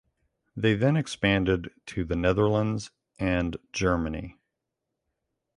They 0.57 0.73
then 0.73 0.97
expanded 0.97 1.69
to 1.85 2.03
the 2.03 2.15
Netherlands 2.15 2.89
and 3.19 3.55
Germany. 3.71 4.39